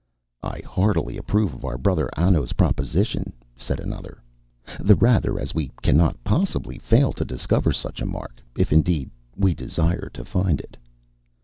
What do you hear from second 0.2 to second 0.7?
"I